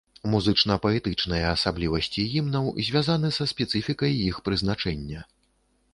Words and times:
Музычна-паэтычныя 0.33 1.51
асаблівасці 1.57 2.25
гімнаў 2.33 2.65
звязаны 2.89 3.29
са 3.39 3.47
спецыфікай 3.55 4.19
іх 4.29 4.35
прызначэння. 4.51 5.19